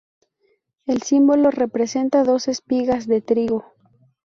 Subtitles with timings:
[0.87, 3.65] El símbolo representa dos espigas de trigo.